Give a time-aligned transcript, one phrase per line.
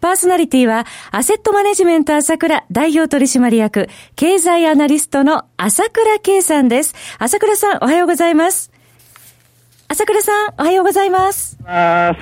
[0.00, 6.94] パーソナリティは、アセットマネジメント朝倉代表取締役、経済アナリストの朝倉圭さんです。
[7.18, 8.70] 朝倉さん、おはようございます。
[9.88, 11.58] 朝倉さん、おはようございます。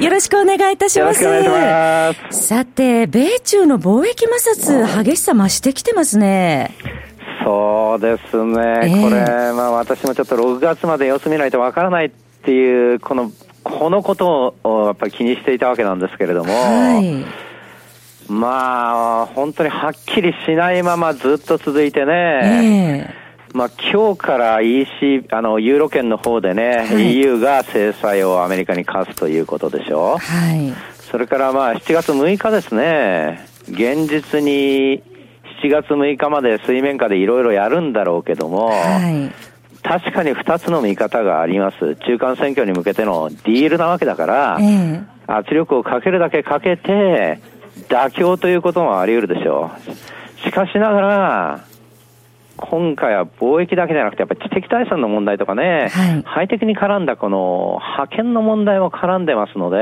[0.00, 1.22] よろしくお願いいたします。
[1.22, 6.70] ますさて、米中の貿易摩擦、激しさ増してきてますね。
[7.44, 12.10] そうですね、えー、これ、まあ、私もちょっと6月まで様子見ないとわからないっ
[12.42, 13.30] ていう、この
[13.62, 17.45] このことをやっぱり気にしていたわけなんですけれども、はい
[18.28, 30.18] まあ、本当にはっきりしないままずっと続いてね、えー、まあ今日から EC、あの、ユーロ圏の方でね、はい、EU が制裁をアメリカに課すということでしょ。
[30.18, 30.72] はい。
[31.10, 35.02] それからまあ7月6日ですね、現実に
[35.62, 38.72] 7月6日まで水面下でいろいろやるんだろうけども、は
[39.10, 39.56] い
[39.86, 41.94] 確かに2つの見方があります。
[41.94, 47.40] 中間選挙に向けてのディールなわけだから、えー、圧力をかけるだけかけて、
[47.88, 50.40] 妥協ということもあり得るでしょう。
[50.44, 51.64] しかしながら、
[52.56, 59.80] 今回は貿易だけじゃなくて、やっぱり知的財産の問題とかね、はい、ハイテクに絡んだこの派遣の問題も絡んでますので、え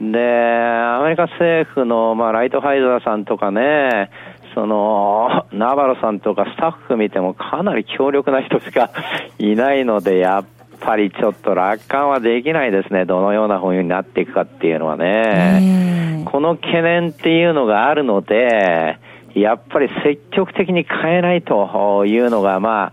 [0.00, 4.10] ー、で、アメリカ政府の、まあ、ライトハイザーさんとかね、
[4.54, 8.90] その、ナバロさんとかスタッフ見てもかなり強力な人しか
[9.38, 10.44] いないので、やっ
[10.84, 13.04] ぱりちょっと楽観はできないですね。
[13.04, 16.24] どのような風になっていくかっていうのはね。
[16.26, 18.98] この懸念っていうのがあるので、
[19.34, 22.92] やっぱり積極的に変えないというのが、ま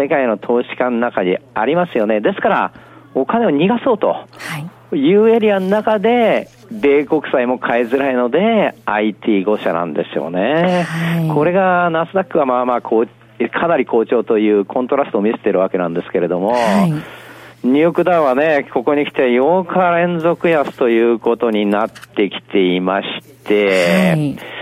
[0.00, 2.20] 世界の投資家の中にありますよね。
[2.20, 2.72] ですから、
[3.14, 4.26] お金を逃がそうと
[4.94, 10.84] いうエリアの中で、米国債も買いづらいので、IT5 社なんですよね。
[10.84, 12.82] はい、これが、ナスダックはまあまあ
[13.52, 16.90] かなり好調というコントラストを見せてるわけなんですけれども、はい。
[17.66, 24.55] ニューヨークダウはね、ここに来て8日連続安ということになってきていまして、はい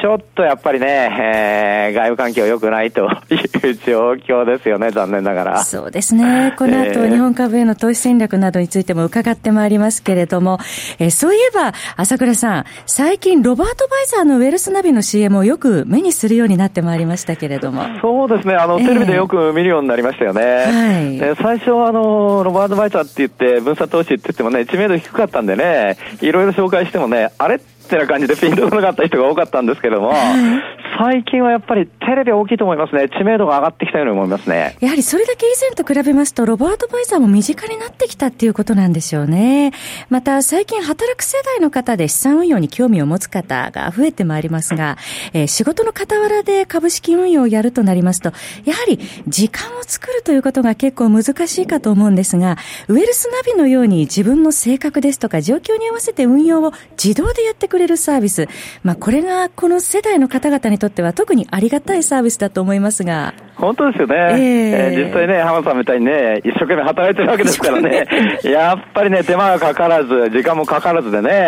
[0.00, 5.64] ちょっとやっぱりね、えー、外部環境良くないという 状況ですよね、残念ながら。
[5.64, 6.54] そうですね。
[6.56, 10.58] この後、日本株への投資戦略などについても伺ってまいりますけれども、
[10.98, 17.84] えー、そういえば、朝倉さん、最近、ロバート・バイザーのウェルスナビの CM をよく目にするようになってまいりましたけれども。
[18.00, 20.42] そうですね、あの、テレビでよく見るようになりましたよね。
[20.42, 30.12] はい、最初は、あの、ロバート・バイザーって言って、分散投資って言ってもね、知名度低かったんでね、いろいろ紹介してもね、あれってってな感じでピンとこなかった人が多かったんですけども、
[30.98, 33.08] 最近はやっぱりテレビ大きいと思いますね。
[33.08, 34.76] 知名度が上がってきたように思いますね。
[34.80, 39.72] やはりそれだけ以前と比べますと、ロバート・バイザーも身近になってきたっていうことなんでしょうね。
[40.08, 44.96] また、最近働く世代の方で資産運用に興味を持つ方が増えてまいりますが、
[45.32, 48.32] えー、仕事の傍らで株式運用をやるとなりますと、
[48.64, 52.56] やはり時間を作るということが結構難しいかと思うんですが、
[52.88, 56.72] ウェルスナビのように自分の性格ですとか状況に合わせて運用を
[57.02, 58.48] 自動でやってくれるサービス。
[58.82, 63.32] まあ、これがこの世代の方々にとっては特にありがたいサービスだと思いますが。
[63.56, 64.16] 本当ですよね。
[64.16, 68.06] えー、えー、実際ね、浜田さんみたいにね、一生懸命働いてるわけですからね、
[68.44, 71.40] やっぱりね、手間がかからず、時間もかからずでね、はい、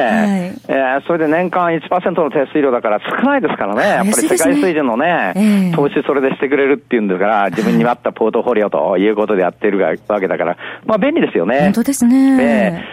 [0.68, 11.60] えー、それで年間1%の手数料だから少ないですからね、やっぱり世界水準のね、えー、投資それでしてくれるっていうんですから、自分に合ったポートフォリオということでやってるわけだから、まあ便利ですよね。
[11.60, 12.84] 本当ですね。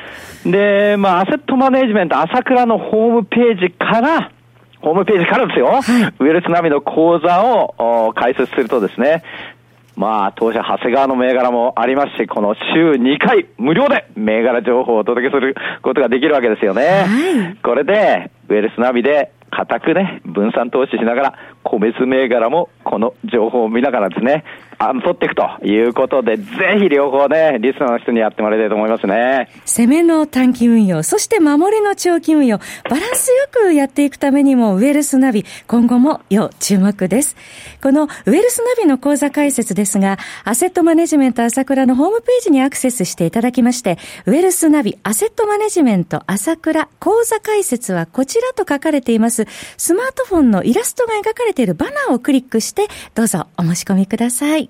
[0.45, 4.32] えー、で、まあ、アセットマネジメント朝倉のホームページから、
[4.83, 9.23] ホームページからですよ、はい、ウェルスナビの講座を開設するとですね、
[9.95, 16.83] まあ、当社長谷川の銘柄もありますし、この週2回無料で銘柄情報をお届けすることができるわけですよね。
[16.83, 21.33] はい、これで、ウェルスナビで固くね、分散投資しながら、
[21.63, 26.43] 個別銘柄もこの情報を見ながらですね、あ取っていくということで、ぜ
[26.79, 29.49] ひ両方ね、リスナーの人にやってもらいたいと思いますね。
[29.65, 32.57] 攻めの短期運用、そして守りの長期運用、
[32.89, 37.35] バランスよくやっていくためにも、ウェルスナビ、今後も要注目です。
[37.81, 49.45] このウェルスナビの講座解説ですが、アセットマネジメント朝倉のホームページにアクセスしていただきまして、ウェルスナビ、アセットマネジメント朝倉講座解説はこちらと書かれています。
[49.77, 54.69] スマートフォンのイラストが描かれているバナーをクリックして、どうぞお申し込みください。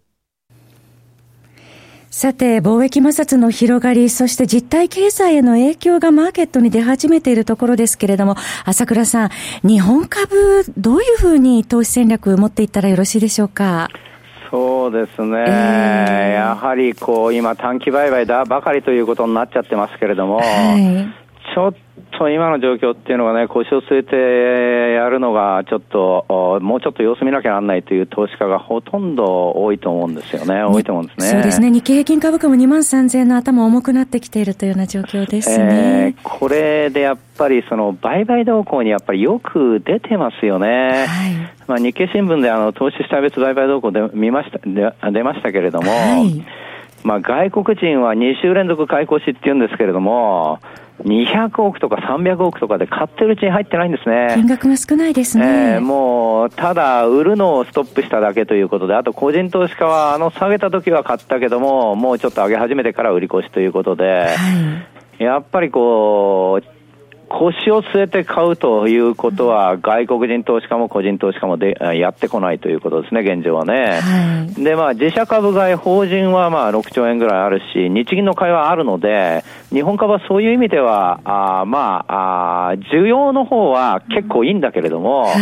[2.21, 9.29] さて、貿易摩擦の広がり、そして実体経済への影響がマーケットに出始めているところですけれども、朝倉さん、
[9.67, 13.89] 日本株、どういうふうに投資戦略を持っていったらよろしいでしょうか？
[14.51, 21.20] そうですね、えー、やはりこう今、短期売買だばかりということになっちゃってますけれども、はい、
[21.53, 21.73] ちょっ
[22.17, 31.27] と今の状況っていうのがね、腰を据えてやるのが、ちょっと、もうちょっと様子見なきゃならないという投資家がほとんど多いと思うんですよね、多いと思うんですね。
[31.27, 36.15] そうですね、日経平均株価も2万3000円の頭重くなってきているというような状況ですね。
[36.15, 41.05] えー、これでやっぱり、その売買動向にやっぱりよく出てますよね。
[41.07, 41.33] はい、
[41.67, 46.45] まあ、日経新聞であの投資した別売買動向で見ましたで出ましたけれども、はい
[47.03, 50.59] まあ、外国人は2週連続買い越しって言うんですけれども、
[51.03, 54.33] 200億とか300億とかで買ってるうちに入ってないんですね。
[54.35, 55.73] 金額が少ないですね。
[55.75, 64.27] えー、もう、ただ、売るのをストップしただけということで、あと個人投資家は、あの、下げた時は買ったけども、もうちょっと上げ始めてから売り越しということで、は
[65.19, 66.80] い、やっぱりこう、
[67.31, 73.99] 腰を据えて買うということは、外国人投資家も個人投資家もでやってこないということですね、現状はね。
[74.01, 85.35] はい、で、まあ、自社株買い、法人はまあ6兆円ぐらいあるし、日銀の買いはあるので、日本株はそういう意味では、あまああ、需要の方は結構いいんだけれども、は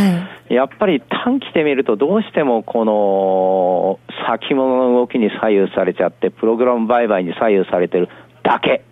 [0.49, 8.09] い、やっぱり短期で見ると、どうしてもこの先物の動きに左右されちゃって、プログラム売買に左右されてる
[8.43, 8.83] だけ。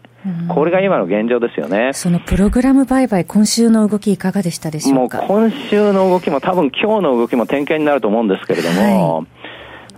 [0.48, 1.92] これが今の現状ですよね。
[1.94, 5.20] そのプログラム売買、今週の動きいかがでしたでしょうか？
[5.20, 9.28] もう今週の動きも多分今日の動きも点検になると思うんですけれども、はい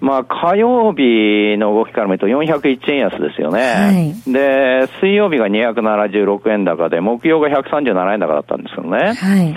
[0.01, 3.61] まあ、火曜日の動きから見ると401円安ですよね。
[3.61, 9.13] はい、で、水曜日が276円高で、木曜が137円高だったんですよね。
[9.13, 9.55] はい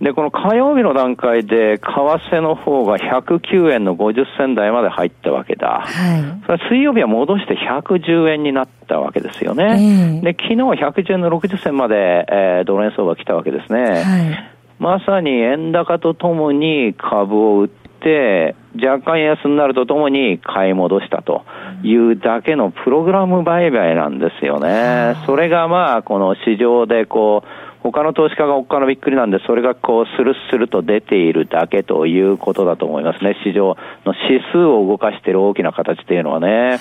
[0.00, 1.82] で、この火曜日の段階で、為
[2.30, 5.82] 替の方が109円の50銭台まで入ったわけだ。
[5.84, 6.46] はい。
[6.46, 9.64] それ水曜日は戻して110円になったわけですよね。
[9.64, 13.82] えー、で、昨日は110円の60銭まで、えー、ドル円相場来たわけですね。
[13.82, 14.58] はい。
[14.78, 21.44] まさに円高とともに株を売って、若干安になるとともに買い戻したと
[21.82, 25.16] いうだけのプログラム売買なんですよね。
[25.26, 33.36] それがまあ、この市場でこう、他の投資家がおっかのびっくりなんで、それがこう、スルスルと出ているだけということだと思いますね。
[33.44, 36.48] 市場の指数を動かしている大きな形っていうのはね。
[36.48, 36.78] はい、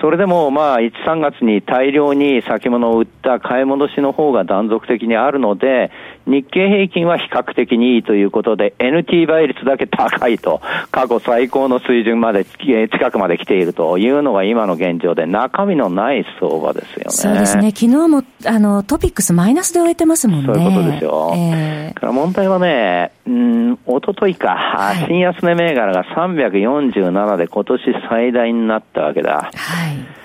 [0.00, 5.90] それでも、まあ、1、3月に大量に先物を売った買い戻しの方が断続的にあるので、
[6.30, 10.60] 日経平均は比較的にいいということで、NT 倍率だけ高いと、
[10.90, 17.10] 過去最高の水準まで、近くまで来ているというのが今の現状で、中身のない相場ですよね。
[17.10, 17.70] そうですね。
[17.70, 20.46] 昨日も、あの、トピックスマイナスで終えてますもんね。
[20.46, 21.32] そういうことですよ。
[21.34, 29.50] えー、から問題はね、うん、おとといか、はい、新安値銘柄が347で今年最大になったわけだ。
[29.54, 30.19] はい。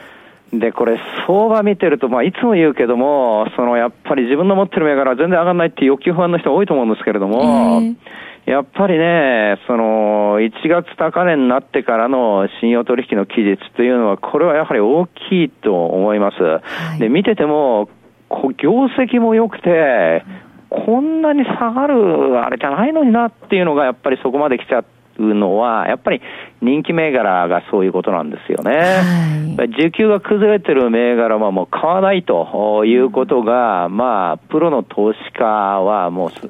[0.53, 7.95] で、これ、相場見てると、まあ、いつも言うけども、その、やっぱり自分の持ってる銘柄は全然上がらないって欲求不安の人多いと思うんですけれども、えー
[8.45, 16.37] やっぱりね、その、1月高値になってからの信用取引の期日というのは、これはやはり大きいと思います。
[16.43, 16.61] は
[16.95, 17.89] い、で、見てても、
[18.57, 20.23] 業績も良くて、
[20.69, 24.85] こんなに下がるあれじゃないのになっていうのがやっぱりそこまで来ちゃう
[25.19, 26.21] のは、やっぱり
[26.61, 28.71] 人気銘柄がそういうことなんですよね。
[29.57, 36.49] はい、需給が崩れてる銘柄はもう買わないということが、まあ、プロの投資家はもうすっ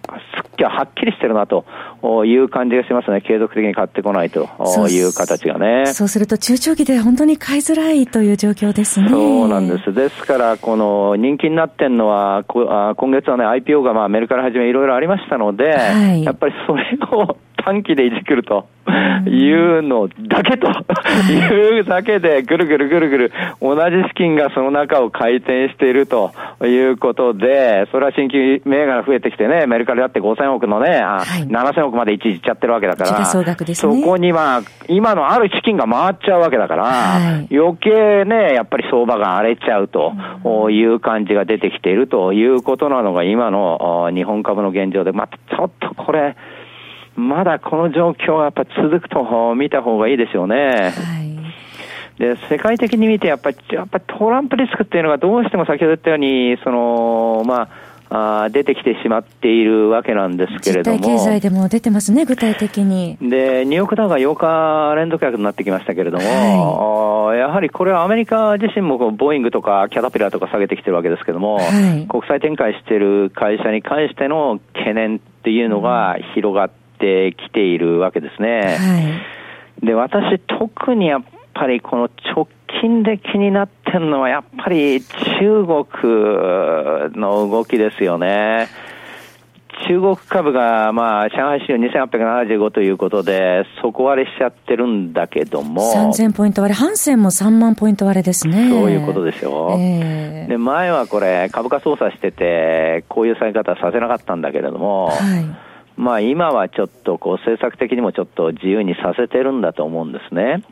[0.58, 1.66] きはっきりしてるなと
[2.26, 3.22] いう感じがしますね。
[3.22, 4.42] 継続的に買ってこないと
[4.90, 5.86] いう形がね。
[5.88, 9.10] そうすると中長期で本当に買いづらいという状況ですね。
[9.10, 9.94] そうなんです。
[9.94, 18.68] ですから、この人気になってるのは、今月はね、IPO がまあメルカリはじめいろいろありましたので、はい、やっぱりそれを短期でいじくると
[19.28, 20.68] いうのだけと
[21.32, 26.32] いうだけで、ぐるぐるぐるぐる、同じ資金がその中を回転していると
[26.64, 33.26] いうことで、それは新規銘柄増えてきてね、メルカリだって5000億のね、はい、7000億まで一時いっちゃってるわけだから、ね、
[33.74, 46.36] そこにまあ、今のある資金が回っちゃうわけだから、はい、余計ね、やっぱり相場が荒れちゃうという感じが出てきているということなのが、今の日本株の現状で、まあ、ちょっとこれ、
[47.16, 50.56] まだこの状況はやっぱ続くと見た方がいいですよね。
[50.56, 57.70] はい、で、世界的に見てやっぱり、やっぱりトランプリスクっていうのがどうしても先ほど言ったように、その、まあ、
[58.08, 61.00] あ出てきてしまっているわけなんですけれども。
[61.00, 63.18] 経済でも出てますね、具体的に。
[63.20, 78.78] で、ニューヨークダウが8日連続客になってきましたけれども、はい、やはりこれはアメリカ自身もボーイングとかキャタピラーとか下げてきてるわけですけれども、はい、国際展開している会社に関しての懸念っていうのが広がってってきているわけですね。
[78.78, 79.22] は
[79.84, 81.24] い、で、私特にやっ
[81.54, 82.48] ぱりこの直
[82.82, 88.68] 近で気になってるのはやっぱり中国の動きですよね。
[89.88, 91.76] 中国株が、まあ、上海市場
[92.08, 95.92] 2875ということで、底割れしちゃってるんだけども。
[95.94, 98.70] 3000ポイント割れ、ハンセンも3万ポイント割れですね。
[98.70, 99.76] そういうことですよ。
[99.78, 105.46] えー、で、前はこれ、株価操作してて、こういう下げ方させなかったんだけれども、はい
[105.98, 110.64] まあ今はちょっとこう政策的にもちょっと自由にさせてるんだと思うんですね。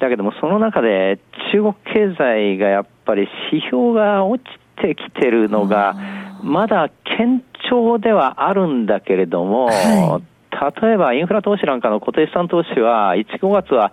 [0.00, 1.18] だけどもその中で
[1.52, 4.48] 中国経済がやっぱり指標が落ち
[4.80, 5.94] てきてるのが
[6.42, 13.92] まだ堅調ではあるんだけれども、はい、例えばインフラ投資なんかの固定資産投資は1、5月は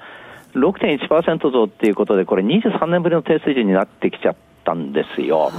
[0.53, 5.51] 6.1%増っていうことでこれ23年ぶりの低水準になってきちゃったんですよ。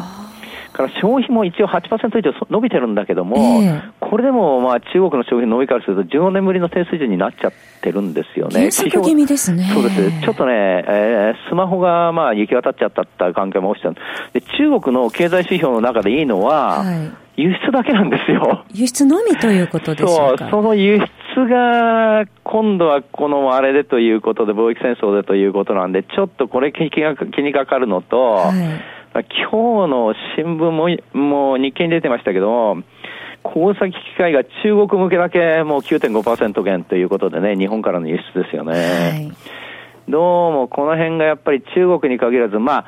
[0.79, 8.71] から消費も一応8%以上伸びてるんだけども、えー、これでもまあ中国の消費の伸びからすると14年ぶりの低水準になっちゃってるんですよね。
[8.71, 9.69] 気味ですね。
[9.75, 10.21] そうです。
[10.23, 13.91] ちょっとね、えー、スマホがまあ行き渡っちゃったって関係も起きた
[14.33, 18.65] で中国の経済指標の中でいいのは、はい輸出だけなんですよ。
[18.75, 20.39] 輸出のみということでしょうか。
[20.39, 20.99] そう、その輸
[21.37, 32.77] 出が今度はこのあれでということで、貿易戦争でということなんで、ちょっとこれ気が気にかかるのと、はい今日の新聞も、もう日経に出てましたけど、
[33.43, 38.73] 工作機械が中国向けだけもう9.5%減ということでね、日本からの輸出ですよね。
[38.73, 39.33] はい、
[40.09, 42.85] どうもこの辺がやっぱり中国に限らず、まあ、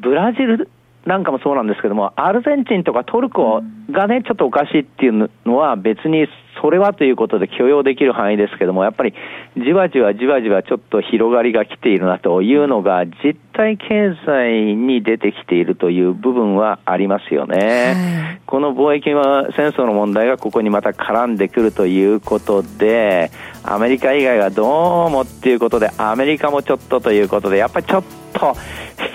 [0.00, 0.68] ブラジル
[1.08, 6.28] なんかもそうなんですけども、アルゼンチンとかトルコがね、ちょっとおかしいっていうのは別に
[6.60, 9.14] それはということで許容できる範囲ですけども、やっぱり
[9.56, 18.40] じわじわじわじわちょっと広がりが来ているなというのが、実体経済に出てきているという部分はありますよね。
[18.44, 23.30] この貿易は戦争の問題がここにまた絡んでくるということで、
[23.62, 28.54] アメリカ以外はどうもっていうことで、アメリカもちょっとということで、やっぱりちょっと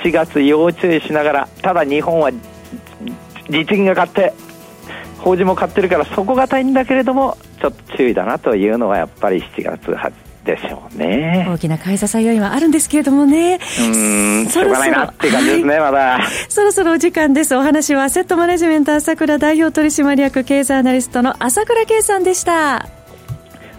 [0.03, 2.31] 7月要注意しながら、ただ日本は
[3.49, 4.33] 日銀が買って、
[5.19, 9.89] 法人も買ってるからそこが大変だけれどもちょっと注意だなというのはやっぱり7月
[10.43, 11.45] でしょうね。
[11.49, 13.59] 大きな買い支え要因はあるんですけれどもね。
[13.79, 16.19] うんしょうがないなって感じですね、はい、まだ。
[16.49, 17.55] そろそろお時間です。
[17.55, 23.02] お話はアセットマネジメント朝倉代表取締役経済アナリストの朝倉圭さんでした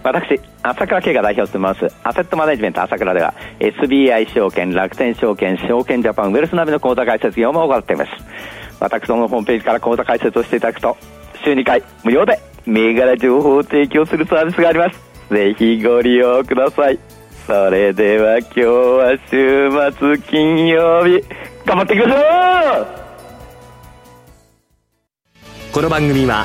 [0.04, 1.96] 私朝倉圭が代表を務めます。
[2.04, 8.10] アセットマネジメント朝倉では SBI 証券楽天証券証券ジャパンウェルスナビの口座開設業務を行っています。
[8.80, 10.96] 私どものホームページから口座開設をしていただくと
[11.42, 15.00] 週2回無料で銘柄情報を提供するサービスがあります。
[15.30, 16.98] ぜひご利用ください。
[17.46, 21.24] それでは今日は週末金曜日
[21.64, 22.18] 頑張っていきましょ
[22.82, 22.86] う！
[25.72, 26.44] この番組は